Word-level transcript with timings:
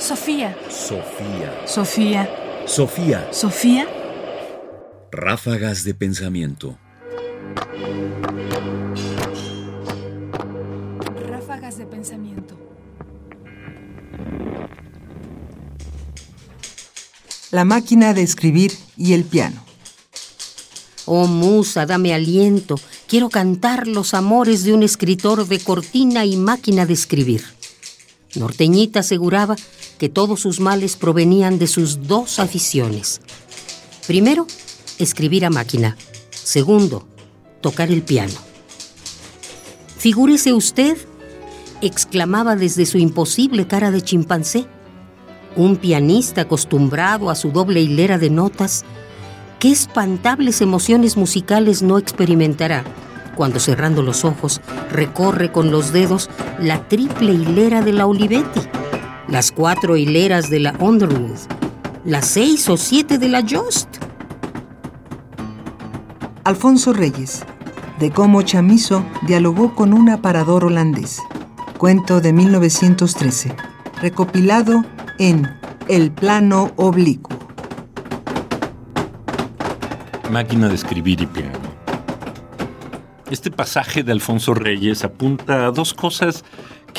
Sofía. 0.00 0.56
Sofía. 0.70 1.62
Sofía. 1.66 2.30
Sofía. 2.64 3.28
Sofía. 3.32 3.86
Ráfagas 5.12 5.84
de 5.84 5.92
pensamiento. 5.92 6.78
Ráfagas 11.28 11.76
de 11.76 11.84
pensamiento. 11.84 12.56
La 17.50 17.66
máquina 17.66 18.14
de 18.14 18.22
escribir 18.22 18.72
y 18.96 19.12
el 19.12 19.24
piano. 19.24 19.62
Oh 21.04 21.26
musa, 21.26 21.84
dame 21.84 22.14
aliento. 22.14 22.76
Quiero 23.06 23.28
cantar 23.28 23.86
los 23.86 24.14
amores 24.14 24.64
de 24.64 24.72
un 24.72 24.82
escritor 24.82 25.46
de 25.46 25.60
cortina 25.60 26.24
y 26.24 26.38
máquina 26.38 26.86
de 26.86 26.94
escribir. 26.94 27.44
Norteñita 28.36 29.00
aseguraba 29.00 29.56
que 30.00 30.08
todos 30.08 30.40
sus 30.40 30.60
males 30.60 30.96
provenían 30.96 31.58
de 31.58 31.66
sus 31.66 32.08
dos 32.08 32.38
aficiones. 32.38 33.20
Primero, 34.06 34.46
escribir 34.98 35.44
a 35.44 35.50
máquina. 35.50 35.94
Segundo, 36.30 37.06
tocar 37.60 37.90
el 37.90 38.00
piano. 38.00 38.32
Figúrese 39.98 40.54
usted, 40.54 40.96
exclamaba 41.82 42.56
desde 42.56 42.86
su 42.86 42.96
imposible 42.96 43.66
cara 43.66 43.90
de 43.90 44.00
chimpancé, 44.00 44.64
un 45.54 45.76
pianista 45.76 46.40
acostumbrado 46.40 47.28
a 47.28 47.34
su 47.34 47.52
doble 47.52 47.82
hilera 47.82 48.16
de 48.16 48.30
notas, 48.30 48.86
qué 49.58 49.70
espantables 49.70 50.62
emociones 50.62 51.18
musicales 51.18 51.82
no 51.82 51.98
experimentará 51.98 52.84
cuando 53.36 53.58
cerrando 53.58 54.02
los 54.02 54.24
ojos 54.26 54.60
recorre 54.90 55.50
con 55.50 55.70
los 55.70 55.92
dedos 55.92 56.28
la 56.58 56.88
triple 56.88 57.32
hilera 57.32 57.80
de 57.80 57.92
la 57.92 58.06
Olivetti, 58.06 58.60
las 59.30 59.52
cuatro 59.52 59.96
hileras 59.96 60.50
de 60.50 60.58
la 60.58 60.74
Underwood, 60.80 61.38
las 62.04 62.26
seis 62.26 62.68
o 62.68 62.76
siete 62.76 63.16
de 63.16 63.28
la 63.28 63.44
Jost. 63.48 63.88
Alfonso 66.42 66.92
Reyes, 66.92 67.44
de 68.00 68.10
cómo 68.10 68.42
Chamizo 68.42 69.04
dialogó 69.28 69.76
con 69.76 69.92
un 69.92 70.08
aparador 70.08 70.64
holandés. 70.64 71.20
Cuento 71.78 72.20
de 72.20 72.32
1913, 72.32 73.54
recopilado 74.02 74.84
en 75.18 75.48
El 75.86 76.10
plano 76.10 76.72
oblicuo. 76.76 77.38
Máquina 80.30 80.68
de 80.68 80.74
escribir 80.74 81.20
y 81.22 81.26
piano. 81.26 81.58
Este 83.30 83.52
pasaje 83.52 84.02
de 84.02 84.10
Alfonso 84.10 84.54
Reyes 84.54 85.04
apunta 85.04 85.66
a 85.66 85.70
dos 85.70 85.94
cosas 85.94 86.44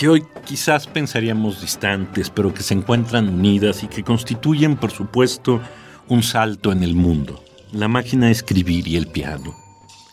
que 0.01 0.09
hoy 0.09 0.23
quizás 0.47 0.87
pensaríamos 0.87 1.61
distantes, 1.61 2.31
pero 2.31 2.51
que 2.51 2.63
se 2.63 2.73
encuentran 2.73 3.29
unidas 3.29 3.83
y 3.83 3.87
que 3.87 4.01
constituyen, 4.01 4.75
por 4.75 4.89
supuesto, 4.89 5.61
un 6.07 6.23
salto 6.23 6.71
en 6.71 6.81
el 6.81 6.95
mundo. 6.95 7.43
La 7.71 7.87
máquina 7.87 8.25
de 8.25 8.31
escribir 8.31 8.87
y 8.87 8.95
el 8.95 9.05
piano. 9.05 9.55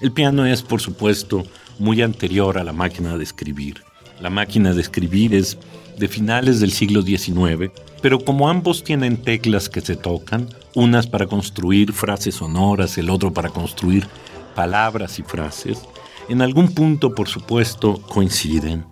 El 0.02 0.12
piano 0.12 0.44
es, 0.44 0.60
por 0.60 0.82
supuesto, 0.82 1.42
muy 1.78 2.02
anterior 2.02 2.58
a 2.58 2.64
la 2.64 2.74
máquina 2.74 3.16
de 3.16 3.24
escribir. 3.24 3.82
La 4.20 4.28
máquina 4.28 4.74
de 4.74 4.82
escribir 4.82 5.34
es 5.34 5.56
de 5.96 6.06
finales 6.06 6.60
del 6.60 6.72
siglo 6.72 7.00
XIX, 7.00 7.72
pero 8.02 8.18
como 8.18 8.50
ambos 8.50 8.84
tienen 8.84 9.16
teclas 9.16 9.70
que 9.70 9.80
se 9.80 9.96
tocan, 9.96 10.50
unas 10.74 11.06
para 11.06 11.24
construir 11.24 11.94
frases 11.94 12.34
sonoras, 12.34 12.98
el 12.98 13.08
otro 13.08 13.32
para 13.32 13.48
construir 13.48 14.06
palabras 14.54 15.18
y 15.18 15.22
frases, 15.22 15.80
en 16.28 16.42
algún 16.42 16.74
punto, 16.74 17.14
por 17.14 17.26
supuesto, 17.26 18.02
coinciden. 18.02 18.84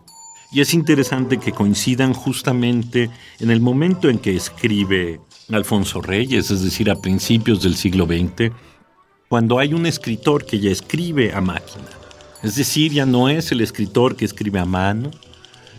Y 0.53 0.61
es 0.61 0.75
interesante 0.75 1.39
que 1.39 1.53
coincidan 1.53 2.15
justamente 2.15 3.11
en 3.41 3.51
el 3.51 3.61
momento 3.61 4.09
en 4.09 4.19
que 4.19 4.37
escribe 4.37 5.21
Alfonso 5.51 6.01
Reyes, 6.01 6.51
es 6.51 6.63
decir, 6.63 6.91
a 6.91 6.97
principios 6.97 7.63
del 7.63 7.77
siglo 7.77 8.07
XX, 8.07 8.53
cuando 9.29 9.59
hay 9.59 9.75
un 9.75 9.87
escritor 9.87 10.47
que 10.47 10.61
ya 10.61 10.71
escribe 10.71 11.33
a 11.33 11.41
máquina. 11.41 11.89
Es 12.43 12.57
decir, 12.57 12.93
ya 12.93 13.07
no 13.07 13.29
es 13.29 13.51
el 13.51 13.61
escritor 13.61 14.17
que 14.17 14.25
escribe 14.25 14.61
a 14.61 14.65
mano, 14.65 15.11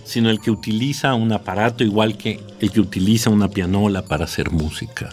sino 0.04 0.30
el 0.30 0.40
que 0.40 0.52
utiliza 0.52 1.14
un 1.14 1.32
aparato 1.32 1.84
igual 1.84 2.18
que 2.18 2.40
el 2.60 2.72
que 2.72 2.80
utiliza 2.80 3.30
una 3.30 3.50
pianola 3.50 4.04
para 4.04 4.26
hacer 4.26 4.52
música. 4.52 5.10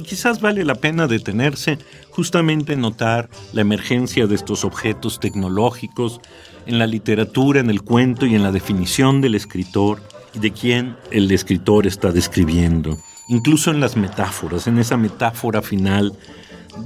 Y 0.00 0.02
quizás 0.02 0.40
vale 0.40 0.64
la 0.64 0.76
pena 0.76 1.06
detenerse 1.06 1.76
justamente 2.08 2.72
en 2.72 2.80
notar 2.80 3.28
la 3.52 3.60
emergencia 3.60 4.26
de 4.26 4.34
estos 4.34 4.64
objetos 4.64 5.20
tecnológicos 5.20 6.22
en 6.64 6.78
la 6.78 6.86
literatura, 6.86 7.60
en 7.60 7.68
el 7.68 7.82
cuento 7.82 8.24
y 8.24 8.34
en 8.34 8.42
la 8.42 8.50
definición 8.50 9.20
del 9.20 9.34
escritor 9.34 10.00
y 10.32 10.38
de 10.38 10.52
quién 10.52 10.96
el 11.10 11.30
escritor 11.30 11.86
está 11.86 12.12
describiendo. 12.12 12.96
Incluso 13.28 13.70
en 13.70 13.80
las 13.80 13.98
metáforas, 13.98 14.66
en 14.66 14.78
esa 14.78 14.96
metáfora 14.96 15.60
final 15.60 16.14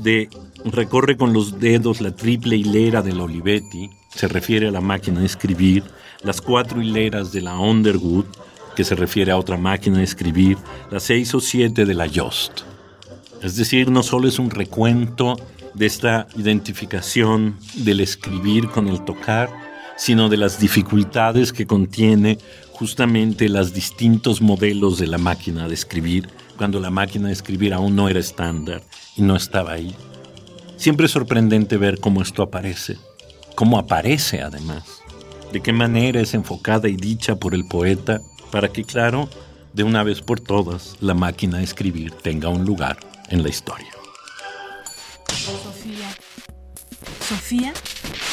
de 0.03 0.29
recorre 0.65 1.17
con 1.17 1.33
los 1.33 1.61
dedos 1.61 2.01
la 2.01 2.17
triple 2.17 2.57
hilera 2.57 3.01
de 3.01 3.13
la 3.13 3.23
Olivetti, 3.23 3.91
se 4.13 4.27
refiere 4.27 4.67
a 4.67 4.73
la 4.73 4.81
máquina 4.81 5.21
de 5.21 5.27
escribir, 5.27 5.85
las 6.25 6.41
cuatro 6.41 6.83
hileras 6.83 7.31
de 7.31 7.43
la 7.43 7.57
Underwood, 7.61 8.25
que 8.75 8.83
se 8.83 8.97
refiere 8.97 9.31
a 9.31 9.39
otra 9.39 9.57
máquina 9.57 9.99
de 9.99 10.05
escribir, 10.05 10.59
las 10.91 11.05
seis 11.05 11.33
o 11.33 11.39
siete 11.39 11.85
de 11.85 11.95
la 11.95 12.09
Jost. 12.13 12.74
Es 13.45 13.57
decir, 13.57 13.91
no 13.91 14.03
solo 14.03 14.27
es 14.27 14.39
un 14.39 14.49
recuento 14.49 15.37
de 15.75 15.85
esta 15.85 16.27
identificación 16.35 17.59
del 17.75 18.01
escribir 18.01 18.71
con 18.71 18.89
el 18.89 19.05
tocar, 19.05 19.51
sino 19.99 20.31
de 20.31 20.39
las 20.39 20.59
dificultades 20.59 21.53
que 21.53 21.67
contiene 21.67 22.39
justamente 22.73 23.51
los 23.51 23.75
distintos 23.75 24.41
modelos 24.41 24.99
de 24.99 25.09
la 25.09 25.19
máquina 25.19 25.69
de 25.69 25.75
escribir, 25.75 26.31
cuando 26.57 26.81
la 26.81 26.89
máquina 26.89 27.27
de 27.27 27.35
escribir 27.35 27.75
aún 27.75 27.95
no 27.95 28.09
era 28.09 28.19
estándar 28.19 28.83
y 29.15 29.21
no 29.21 29.37
estaba 29.37 29.73
ahí. 29.73 29.95
Siempre 30.79 31.05
es 31.05 31.13
sorprendente 31.13 31.77
ver 31.77 32.01
cómo 32.01 32.23
esto 32.23 32.43
aparece, 32.43 32.97
cómo 33.55 33.79
aparece 33.79 34.41
además, 34.41 34.85
de 35.53 35.61
qué 35.61 35.75
manera 35.75 36.23
es 36.23 36.33
enfocada 36.33 36.89
y 36.89 36.97
dicha 36.97 37.37
por 37.37 37.55
el 37.55 37.67
poeta 37.67 38.23
para 38.51 38.69
que, 38.69 38.85
claro, 38.85 39.29
de 39.75 39.83
una 39.83 40.03
vez 40.03 40.23
por 40.23 40.41
todas, 40.41 40.97
la 41.03 41.13
máquina 41.13 41.59
de 41.59 41.65
escribir 41.65 42.11
tenga 42.11 42.49
un 42.49 42.65
lugar 42.65 42.97
en 43.35 43.43
la 43.43 43.49
historia. 43.49 43.91
Sofía. 45.29 46.15
Sofía. 47.29 47.73